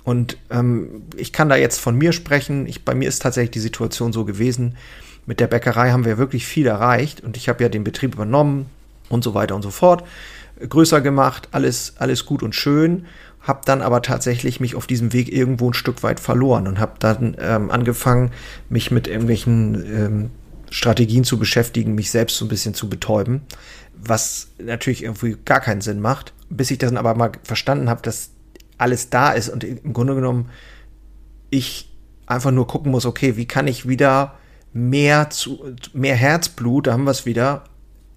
Und 0.03 0.37
ähm, 0.51 1.05
ich 1.17 1.33
kann 1.33 1.49
da 1.49 1.57
jetzt 1.57 1.79
von 1.79 1.97
mir 1.97 2.13
sprechen. 2.13 2.67
Ich, 2.67 2.85
bei 2.85 2.95
mir 2.95 3.09
ist 3.09 3.23
tatsächlich 3.23 3.53
die 3.53 3.61
Situation 3.61 4.13
so 4.13 4.25
gewesen. 4.25 4.77
Mit 5.25 5.41
der 5.41 5.47
Bäckerei 5.47 5.93
haben 5.93 6.05
wir 6.05 6.19
wirklich 6.19 6.45
viel 6.45 6.67
erreicht 6.67 7.23
und 7.23 7.39
ich 7.39 7.49
habe 7.49 7.63
ja 7.63 7.71
den 7.71 7.85
Betrieb 7.85 8.15
übernommen 8.15 8.67
und 9.09 9.25
so 9.25 9.33
weiter 9.33 9.55
und 9.55 9.63
so 9.63 9.71
fort. 9.71 10.05
Größer 10.69 11.01
gemacht, 11.01 11.49
alles, 11.53 11.95
alles 11.99 12.27
gut 12.27 12.43
und 12.43 12.55
schön. 12.55 13.07
Habe 13.45 13.61
dann 13.65 13.83
aber 13.83 14.03
tatsächlich 14.03 14.59
mich 14.59 14.75
auf 14.75 14.87
diesem 14.87 15.13
Weg 15.13 15.33
irgendwo 15.33 15.71
ein 15.71 15.75
Stück 15.75 16.03
weit 16.03 16.19
verloren 16.19 16.67
und 16.67 16.81
habe 16.81 16.95
dann 16.99 17.37
ähm, 17.39 17.71
angefangen, 17.71 18.33
mich 18.69 18.91
mit 18.91 19.07
irgendwelchen 19.07 19.75
ähm, 19.75 20.31
Strategien 20.71 21.23
zu 21.25 21.39
beschäftigen, 21.39 21.95
mich 21.95 22.11
selbst 22.11 22.37
so 22.37 22.45
ein 22.45 22.49
bisschen 22.49 22.75
zu 22.75 22.89
betäuben, 22.89 23.43
was 23.95 24.49
natürlich 24.59 25.05
irgendwie 25.05 25.37
gar 25.45 25.61
keinen 25.61 25.83
Sinn 25.83 26.01
macht, 26.01 26.33
bis 26.51 26.71
ich 26.71 26.79
dann 26.79 26.97
aber 26.97 27.15
mal 27.15 27.33
verstanden 27.45 27.89
habe, 27.89 28.03
dass 28.03 28.31
alles 28.77 29.09
da 29.09 29.31
ist 29.31 29.51
und 29.51 29.63
im 29.63 29.93
Grunde 29.93 30.17
genommen 30.17 30.51
ich 31.51 31.95
einfach 32.27 32.51
nur 32.51 32.67
gucken 32.67 32.91
muss, 32.91 33.07
okay, 33.07 33.37
wie 33.37 33.47
kann 33.47 33.69
ich 33.69 33.87
wieder 33.87 34.35
mehr 34.73 35.31
zu 35.31 35.77
mehr 35.93 36.17
Herzblut, 36.17 36.89
da 36.89 36.93
haben 36.93 37.05
wir 37.05 37.13
es 37.13 37.27
wieder, 37.27 37.65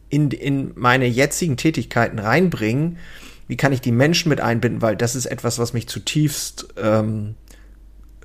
in, 0.10 0.32
in 0.32 0.72
meine 0.76 1.06
jetzigen 1.06 1.58
Tätigkeiten 1.58 2.20
reinbringen. 2.20 2.98
Wie 3.48 3.58
kann 3.58 3.74
ich 3.74 3.82
die 3.82 3.92
Menschen 3.92 4.30
mit 4.30 4.42
einbinden, 4.42 4.82
weil 4.82 4.96
das 4.96 5.16
ist 5.16 5.26
etwas, 5.26 5.60
was 5.60 5.74
mich 5.74 5.88
zutiefst 5.88 6.68
ähm, 6.78 7.36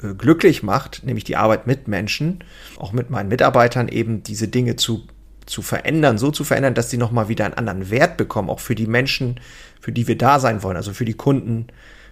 äh, 0.03 0.15
glücklich 0.15 0.63
macht, 0.63 1.05
nämlich 1.05 1.25
die 1.25 1.37
Arbeit 1.37 1.67
mit 1.67 1.89
Menschen, 1.89 2.45
auch 2.77 2.93
mit 2.93 3.11
meinen 3.11 3.29
Mitarbeitern 3.29 3.89
eben 3.89 4.23
diese 4.23 4.49
Dinge 4.49 4.77
zu 4.77 5.07
zu 5.47 5.63
verändern, 5.63 6.19
so 6.19 6.31
zu 6.31 6.45
verändern, 6.45 6.75
dass 6.75 6.91
sie 6.91 6.97
nochmal 6.97 7.29
wieder 7.29 7.45
einen 7.45 7.55
anderen 7.55 7.91
Wert 7.91 8.17
bekommen, 8.17 8.49
auch 8.49 8.61
für 8.61 8.75
die 8.75 8.87
Menschen, 8.87 9.41
für 9.81 9.93
die 9.93 10.07
wir 10.07 10.17
da 10.17 10.39
sein 10.41 10.63
wollen, 10.63 10.77
also 10.77 10.93
für 10.93 11.05
die 11.05 11.15
Kunden, 11.15 11.67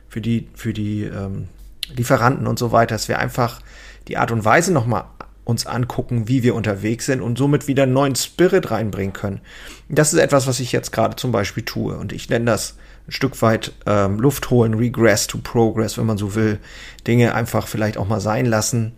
für 0.09 0.21
die, 0.21 0.49
für 0.55 0.73
die 0.73 1.05
ähm, 1.05 1.49
Lieferanten 1.95 2.47
und 2.47 2.59
so 2.59 2.73
weiter, 2.73 2.95
dass 2.95 3.09
wir 3.09 3.19
einfach 3.19 3.61
die 4.09 4.17
Art 4.17 4.33
und 4.33 4.45
Weise 4.45 4.73
nochmal 4.73 5.05
uns 5.45 5.67
angucken, 5.67 6.29
wie 6.29 6.43
wir 6.43 6.55
unterwegs 6.55 7.07
sind 7.07 7.21
und 7.21 7.39
somit 7.39 7.67
wieder 7.67 7.85
einen 7.85 7.93
neuen 7.93 8.15
Spirit 8.15 8.71
reinbringen 8.71 9.13
können. 9.13 9.41
Das 9.89 10.13
ist 10.13 10.19
etwas, 10.19 10.47
was 10.47 10.61
ich 10.61 10.73
jetzt 10.73 10.93
gerade 10.93 11.17
zum 11.17 11.33
Beispiel 11.33 11.65
tue 11.65 11.97
und 11.97 12.13
ich 12.13 12.29
nenne 12.29 12.45
das 12.47 12.77
ein 13.07 13.13
Stück 13.13 13.41
weit 13.43 13.73
ähm, 13.87 14.21
Luft 14.21 14.51
holen, 14.51 14.75
Regress 14.75 15.27
to 15.27 15.39
Progress, 15.39 15.99
wenn 15.99 16.07
man 16.07 16.19
so 16.19 16.35
will. 16.35 16.59
Dinge 17.07 17.35
einfach 17.35 17.67
vielleicht 17.67 17.97
auch 17.97 18.07
mal 18.07 18.21
sein 18.21 18.47
lassen, 18.47 18.93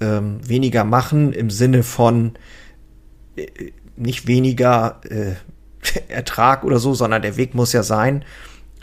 ähm, 0.00 0.40
weniger 0.46 0.84
machen 0.84 1.32
im 1.32 1.50
Sinne 1.50 1.82
von 1.82 2.32
äh, 3.36 3.46
nicht 3.96 4.26
weniger 4.26 5.00
äh, 5.08 5.34
Ertrag 6.08 6.64
oder 6.64 6.78
so, 6.78 6.94
sondern 6.94 7.22
der 7.22 7.36
Weg 7.36 7.54
muss 7.54 7.72
ja 7.72 7.82
sein, 7.82 8.24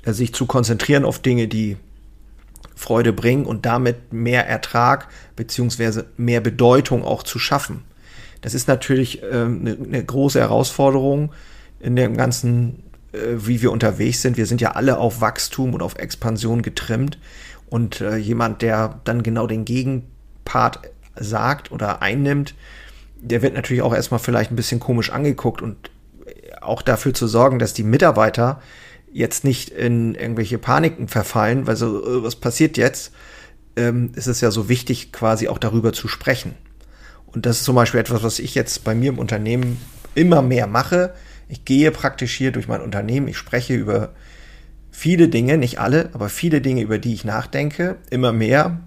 äh, 0.06 0.13
sich 0.13 0.34
zu 0.34 0.46
konzentrieren 0.46 1.06
auf 1.06 1.20
Dinge, 1.20 1.48
die 1.48 1.77
Freude 2.75 3.13
bringen 3.13 3.46
und 3.46 3.65
damit 3.65 4.13
mehr 4.13 4.48
Ertrag 4.48 5.08
beziehungsweise 5.36 6.08
mehr 6.18 6.41
Bedeutung 6.41 7.03
auch 7.03 7.24
zu 7.24 7.38
schaffen. 7.38 7.84
Das 8.41 8.56
ist 8.56 8.68
natürlich 8.68 9.24
eine, 9.24 9.77
eine 9.77 10.03
große 10.03 10.39
Herausforderung 10.39 11.32
in 11.80 11.96
dem 11.96 12.18
ganzen, 12.18 12.84
wie 13.13 13.62
wir 13.62 13.72
unterwegs 13.72 14.22
sind. 14.22 14.38
Wir 14.38 14.46
sind 14.46 14.62
ja 14.62 14.72
alle 14.72 14.98
auf 14.98 15.22
Wachstum 15.22 15.74
und 15.74 15.82
auf 15.82 15.96
Expansion 15.96 16.62
getrimmt 16.62 17.18
und 17.70 18.01
äh, 18.01 18.18
jemand, 18.18 18.62
der 18.62 19.00
dann 19.03 19.24
genau 19.24 19.48
den 19.48 19.65
Gegenpart 19.65 20.80
sagt 21.15 21.72
oder 21.72 22.01
einnimmt, 22.01 22.56
der 23.22 23.41
wird 23.41 23.53
natürlich 23.53 23.82
auch 23.82 23.94
erstmal 23.94 24.20
vielleicht 24.20 24.51
ein 24.51 24.56
bisschen 24.56 24.80
komisch 24.80 25.12
angeguckt 25.12 25.62
und 25.62 25.91
auch 26.62 26.82
dafür 26.82 27.13
zu 27.13 27.27
sorgen, 27.27 27.60
dass 27.60 27.74
die 27.74 27.84
Mitarbeiter 27.84 28.62
jetzt 29.12 29.44
nicht 29.44 29.70
in 29.70 30.15
irgendwelche 30.15 30.58
Paniken 30.58 31.08
verfallen, 31.08 31.68
weil 31.68 31.75
so, 31.75 32.03
äh, 32.06 32.24
was 32.24 32.36
passiert 32.36 32.77
jetzt, 32.77 33.12
ähm, 33.75 34.12
ist 34.15 34.27
es 34.27 34.41
ja 34.41 34.51
so 34.51 34.70
wichtig, 34.70 35.12
quasi 35.12 35.48
auch 35.48 35.58
darüber 35.58 35.94
zu 35.94 36.08
sprechen. 36.08 36.56
Und 37.25 37.46
das 37.46 37.58
ist 37.58 37.65
zum 37.65 37.75
Beispiel 37.75 38.00
etwas, 38.00 38.24
was 38.24 38.39
ich 38.39 38.56
jetzt 38.56 38.84
bei 38.84 38.96
mir 38.96 39.10
im 39.10 39.20
Unternehmen 39.20 39.80
immer 40.15 40.41
mehr 40.41 40.68
mache. 40.68 41.13
Ich 41.51 41.65
gehe 41.65 41.91
praktisch 41.91 42.34
hier 42.34 42.53
durch 42.53 42.70
mein 42.70 42.79
Unternehmen, 42.79 43.27
ich 43.27 43.38
spreche 43.38 43.74
über 43.74 44.13
viele 44.89 45.27
Dinge, 45.27 45.58
nicht 45.58 45.81
alle, 45.81 46.10
aber 46.13 46.29
viele 46.29 46.62
Dinge, 46.62 46.81
über 46.81 46.98
die 46.98 47.13
ich 47.13 47.25
nachdenke, 47.25 47.98
immer 48.10 48.31
mehr. 48.31 48.79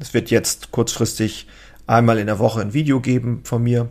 Es 0.00 0.12
wird 0.12 0.28
jetzt 0.28 0.72
kurzfristig 0.72 1.46
einmal 1.86 2.18
in 2.18 2.26
der 2.26 2.40
Woche 2.40 2.62
ein 2.62 2.74
Video 2.74 3.00
geben 3.00 3.42
von 3.44 3.62
mir 3.62 3.90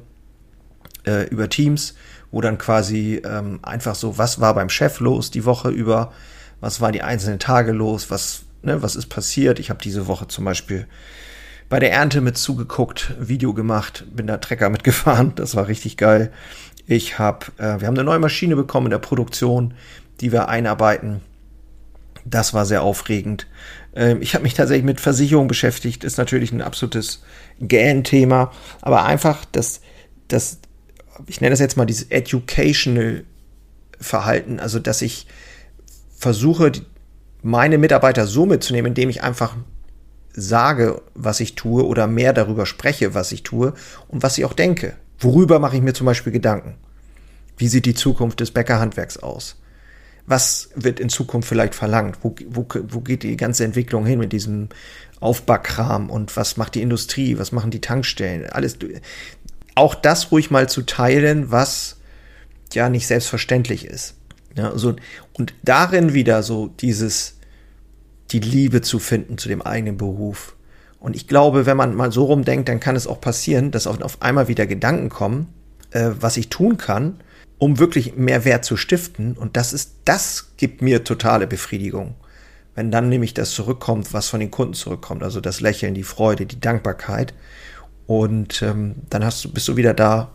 äh, 1.08 1.30
über 1.30 1.48
Teams, 1.48 1.96
wo 2.30 2.42
dann 2.42 2.58
quasi 2.58 3.22
ähm, 3.24 3.60
einfach 3.62 3.96
so, 3.96 4.18
was 4.18 4.42
war 4.42 4.54
beim 4.54 4.68
Chef 4.68 5.00
los 5.00 5.32
die 5.32 5.46
Woche 5.46 5.70
über, 5.70 6.12
was 6.60 6.82
war 6.82 6.92
die 6.92 7.04
einzelnen 7.04 7.40
Tage 7.40 7.72
los, 7.72 8.12
was, 8.12 8.42
ne, 8.64 8.82
was 8.82 8.98
ist 8.98 9.08
passiert. 9.08 9.60
Ich 9.60 9.70
habe 9.70 9.82
diese 9.82 10.08
Woche 10.08 10.28
zum 10.28 10.44
Beispiel 10.44 10.88
bei 11.70 11.80
der 11.80 11.94
Ernte 11.94 12.20
mit 12.20 12.36
zugeguckt, 12.36 13.14
Video 13.20 13.54
gemacht, 13.54 14.04
bin 14.12 14.28
da 14.28 14.38
Trecker 14.38 14.70
mitgefahren, 14.70 15.34
das 15.36 15.56
war 15.56 15.68
richtig 15.68 15.98
geil. 15.98 16.32
Ich 16.91 17.19
habe, 17.19 17.46
äh, 17.58 17.79
wir 17.79 17.88
haben 17.88 17.93
eine 17.93 18.03
neue 18.03 18.17
Maschine 18.17 18.55
bekommen 18.55 18.88
in 18.88 18.91
der 18.91 18.98
Produktion, 18.98 19.75
die 20.22 20.31
wir 20.31 20.50
einarbeiten. 20.50 21.22
Das 22.25 22.55
war 22.55 22.65
sehr 22.65 22.81
aufregend. 22.81 23.46
Ähm, 23.93 24.24
ich 24.24 24.34
habe 24.34 24.41
mich 24.41 24.55
tatsächlich 24.55 24.86
mit 24.86 25.00
Versicherung 25.00 25.48
beschäftigt, 25.48 26.03
ist 26.03 26.17
natürlich 26.17 26.51
ein 26.51 26.63
absolutes 26.63 27.24
Gähn-Thema, 27.60 28.51
aber 28.81 29.05
einfach 29.05 29.46
das, 29.51 29.81
das 30.29 30.62
ich 31.27 31.41
nenne 31.41 31.51
das 31.51 31.60
jetzt 31.60 31.77
mal 31.77 31.86
dieses 31.86 32.10
educational 32.10 33.24
Verhalten, 34.00 34.60
also 34.60 34.79
dass 34.79 35.03
ich 35.03 35.27
versuche, 36.17 36.72
meine 37.43 37.77
Mitarbeiter 37.77 38.25
so 38.25 38.48
mitzunehmen, 38.48 38.93
indem 38.93 39.12
ich 39.12 39.22
einfach 39.22 39.55
sage, 40.34 41.03
was 41.13 41.39
ich 41.39 41.53
tue 41.53 41.86
oder 41.86 42.08
mehr 42.08 42.34
darüber 42.34 42.65
spreche, 42.65 43.13
was 43.13 43.31
ich 43.31 43.43
tue 43.43 43.75
und 44.08 44.24
was 44.24 44.39
ich 44.39 44.46
auch 44.46 44.53
denke. 44.53 44.96
Worüber 45.20 45.60
mache 45.60 45.76
ich 45.76 45.82
mir 45.82 45.94
zum 45.94 46.06
Beispiel 46.06 46.32
Gedanken? 46.32 46.76
Wie 47.58 47.68
sieht 47.68 47.86
die 47.86 47.94
Zukunft 47.94 48.40
des 48.40 48.52
Bäckerhandwerks 48.52 49.18
aus? 49.18 49.58
Was 50.26 50.70
wird 50.76 51.00
in 51.00 51.10
Zukunft 51.10 51.50
vielleicht 51.50 51.76
verlangt? 51.76 52.20
Wo, 52.22 52.36
wo, 52.48 52.66
wo 52.88 53.02
geht 53.02 53.24
die 53.24 53.36
ganze 53.36 53.66
Entwicklung 53.66 54.06
hin 54.06 54.20
mit 54.20 54.32
diesem 54.32 54.70
Aufbackkram 55.20 56.10
und 56.10 56.38
was 56.38 56.56
macht 56.56 56.76
die 56.76 56.82
Industrie? 56.82 57.38
Was 57.38 57.52
machen 57.52 57.72
die 57.72 57.82
Tankstellen? 57.82 58.50
Alles, 58.50 58.78
auch 59.76 59.96
das 59.96 60.32
ruhig 60.32 60.52
mal 60.52 60.70
zu 60.70 60.84
teilen, 60.84 61.52
was 61.52 61.98
ja 62.74 62.90
nicht 62.90 63.08
selbstverständlich 63.08 63.86
ist. 63.86 64.16
Ja, 64.56 64.78
so, 64.78 64.96
und 65.34 65.54
darin 65.64 66.14
wieder 66.14 66.44
so 66.44 66.68
dieses, 66.68 67.38
die 68.32 68.40
Liebe 68.40 68.82
zu 68.82 69.00
finden 69.00 69.38
zu 69.38 69.50
dem 69.50 69.62
eigenen 69.62 69.98
Beruf. 69.98 70.56
Und 71.00 71.15
ich 71.15 71.27
glaube, 71.27 71.65
wenn 71.65 71.77
man 71.77 71.96
mal 71.96 72.12
so 72.12 72.25
rumdenkt, 72.25 72.68
dann 72.68 72.79
kann 72.79 72.96
es 72.96 73.08
auch 73.08 73.22
passieren, 73.22 73.72
dass 73.72 73.88
auf, 73.88 74.22
einmal 74.22 74.48
wieder 74.48 74.68
Gedanken 74.68 75.10
kommen, 75.10 75.53
äh, 75.91 76.12
was 76.20 76.38
ich 76.38 76.50
tun 76.50 76.77
kann, 76.77 77.22
um 77.58 77.79
wirklich 77.79 78.15
mehr 78.15 78.46
Wert 78.46 78.65
zu 78.65 78.75
stiften. 78.75 79.38
Und 79.38 79.56
das 79.56 79.74
ist, 79.74 79.94
das 80.06 80.53
gibt 80.58 80.82
mir 80.82 81.03
totale 81.03 81.48
Befriedigung. 81.48 82.15
Wenn 82.75 82.91
dann 82.91 83.10
nämlich 83.10 83.34
das 83.34 83.51
zurückkommt, 83.51 84.13
was 84.13 84.29
von 84.29 84.39
den 84.39 84.51
Kunden 84.51 84.74
zurückkommt, 84.74 85.24
also 85.24 85.41
das 85.41 85.62
Lächeln, 85.62 85.94
die 85.94 86.03
Freude, 86.03 86.46
die 86.46 86.60
Dankbarkeit. 86.60 87.34
Und 88.08 88.62
ähm, 88.62 88.96
dann 89.10 89.24
hast 89.24 89.44
du, 89.44 89.51
bist 89.51 89.68
du 89.68 89.77
wieder 89.77 89.94
da, 89.94 90.32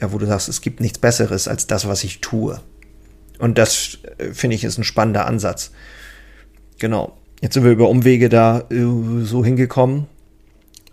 ja, 0.00 0.12
wo 0.12 0.18
du 0.18 0.26
sagst, 0.26 0.48
es 0.48 0.60
gibt 0.60 0.80
nichts 0.80 0.98
Besseres 0.98 1.48
als 1.48 1.66
das, 1.66 1.86
was 1.86 2.04
ich 2.04 2.20
tue. 2.20 2.60
Und 3.38 3.58
das 3.58 3.98
äh, 4.18 4.32
finde 4.32 4.56
ich 4.56 4.64
ist 4.64 4.78
ein 4.78 4.84
spannender 4.84 5.26
Ansatz. 5.26 5.72
Genau. 6.78 7.16
Jetzt 7.42 7.54
sind 7.54 7.64
wir 7.64 7.72
über 7.72 7.88
Umwege 7.88 8.28
da 8.28 8.60
äh, 8.70 9.24
so 9.24 9.44
hingekommen. 9.44 10.06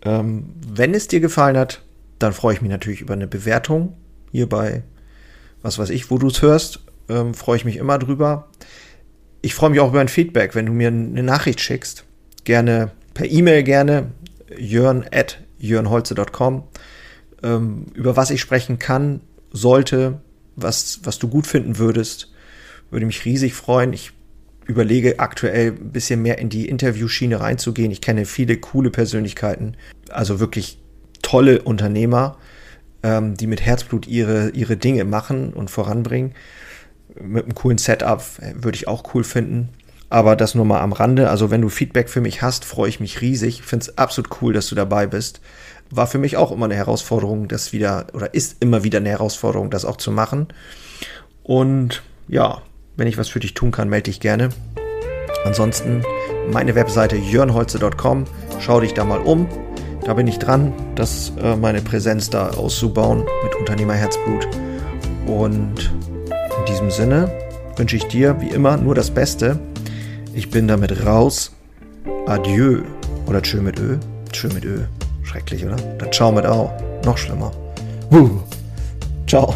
Ähm, 0.01 0.50
wenn 0.68 0.96
es 0.96 1.08
dir 1.08 1.20
gefallen 1.20 1.56
hat, 1.56 1.84
dann 2.18 2.34
freue 2.34 2.56
ich 2.56 2.62
mich 2.62 2.72
natürlich 2.72 3.01
über 3.01 3.13
eine 3.13 3.27
Bewertung 3.27 3.96
hier 4.32 4.50
bei 4.50 4.84
was 5.62 5.77
weiß 5.77 5.89
ich, 5.91 6.10
wo 6.10 6.18
du 6.18 6.27
es 6.27 6.41
hörst. 6.41 6.79
Ähm, 7.08 7.34
freue 7.34 7.58
ich 7.58 7.65
mich 7.65 7.77
immer 7.77 8.00
drüber. 8.00 8.50
Ich 9.41 9.53
freue 9.53 9.70
mich 9.70 9.79
auch 9.79 9.89
über 9.89 10.01
ein 10.01 10.08
Feedback, 10.08 10.56
wenn 10.56 10.65
du 10.65 10.74
mir 10.74 10.88
eine 10.88 11.22
Nachricht 11.22 11.62
schickst. 11.62 12.03
Gerne 12.46 12.91
per 13.13 13.29
E-Mail 13.29 13.63
gerne 13.63 14.12
jörn 14.58 15.06
at 15.12 15.39
jörnholze.com, 15.60 16.63
ähm, 17.44 17.86
über 17.94 18.15
was 18.15 18.32
ich 18.32 18.41
sprechen 18.41 18.79
kann, 18.79 19.22
sollte, 19.51 20.22
was, 20.56 21.01
was 21.03 21.20
du 21.20 21.27
gut 21.27 21.46
finden 21.46 21.77
würdest. 21.77 22.32
Würde 22.89 23.06
mich 23.06 23.25
riesig 23.25 23.53
freuen. 23.53 23.94
Ich 23.94 24.13
überlege 24.70 25.20
aktuell 25.20 25.72
ein 25.72 25.92
bisschen 25.92 26.22
mehr 26.22 26.38
in 26.38 26.50
die 26.50 26.70
Interviewschiene 26.70 27.42
reinzugehen. 27.42 27.92
Ich 27.92 28.02
kenne 28.02 28.26
viele 28.26 28.58
coole 28.58 28.92
Persönlichkeiten, 28.92 29.76
also 30.10 30.40
wirklich 30.40 30.78
tolle 31.24 31.64
Unternehmer, 31.64 32.38
ähm, 33.02 33.36
die 33.36 33.48
mit 33.48 33.62
Herzblut 33.62 34.08
ihre, 34.08 34.52
ihre 34.52 34.78
Dinge 34.78 35.06
machen 35.06 35.54
und 35.54 35.72
voranbringen. 35.72 36.34
mit 37.20 37.46
einem 37.46 37.56
coolen 37.56 37.80
Setup 37.80 38.24
würde 38.54 38.76
ich 38.76 38.88
auch 38.88 39.16
cool 39.16 39.24
finden. 39.24 39.70
Aber 40.12 40.36
das 40.36 40.56
nur 40.56 40.66
mal 40.66 40.82
am 40.82 40.94
Rande. 40.94 41.30
Also 41.30 41.50
wenn 41.50 41.62
du 41.62 41.70
Feedback 41.70 42.08
für 42.10 42.22
mich 42.22 42.42
hast, 42.42 42.64
freue 42.64 42.90
ich 42.90 43.00
mich 43.00 43.22
riesig. 43.22 43.60
Ich 43.60 43.66
finde 43.66 43.86
es 43.86 43.98
absolut 43.98 44.42
cool, 44.42 44.54
dass 44.54 44.68
du 44.68 44.76
dabei 44.76 45.08
bist. 45.08 45.42
War 45.90 46.06
für 46.06 46.20
mich 46.20 46.38
auch 46.38 46.52
immer 46.52 46.66
eine 46.66 46.76
Herausforderung, 46.76 47.48
das 47.48 47.74
wieder, 47.74 48.08
oder 48.14 48.34
ist 48.36 48.58
immer 48.60 48.84
wieder 48.84 49.00
eine 49.00 49.10
Herausforderung, 49.10 49.72
das 49.72 49.86
auch 49.86 49.98
zu 49.98 50.12
machen. 50.12 50.48
Und 51.44 52.04
ja, 52.28 52.62
wenn 53.00 53.08
ich 53.08 53.18
was 53.18 53.29
für 53.29 53.39
dich 53.39 53.53
tun 53.53 53.72
kann, 53.72 53.89
melde 53.89 54.12
dich 54.12 54.20
gerne. 54.20 54.50
Ansonsten 55.46 56.03
meine 56.51 56.75
Webseite 56.75 57.15
jörnholze.com. 57.15 58.25
Schau 58.60 58.82
dich 58.82 58.94
da 58.94 59.06
mal 59.06 59.20
um. 59.20 59.48
Da 60.03 60.13
bin 60.13 60.27
ich 60.27 60.38
dran, 60.38 60.74
das, 60.96 61.32
äh, 61.41 61.56
meine 61.56 61.82
Präsenz 61.82 62.29
da 62.29 62.50
auszubauen 62.50 63.25
mit 63.44 63.56
Unternehmerherzblut. 63.56 64.48
Und 65.25 65.91
in 66.58 66.65
diesem 66.68 66.91
Sinne 66.91 67.32
wünsche 67.77 67.96
ich 67.96 68.06
dir 68.06 68.39
wie 68.41 68.50
immer 68.50 68.77
nur 68.77 68.96
das 68.96 69.12
Beste. 69.12 69.60
Ich 70.34 70.50
bin 70.50 70.68
damit 70.68 71.06
raus. 71.06 71.51
Adieu. 72.27 72.82
Oder 73.27 73.41
tschö 73.41 73.62
mit 73.62 73.79
Ö. 73.79 73.98
Tschö 74.32 74.50
mit 74.50 74.65
Ö. 74.65 74.82
Schrecklich, 75.24 75.65
oder? 75.65 75.75
Dann 75.98 76.12
ciao 76.12 76.32
mit 76.32 76.46
Au. 76.46 76.72
Noch 77.06 77.18
schlimmer. 77.18 77.51
Wuh. 78.10 78.39
Ciao. 79.27 79.56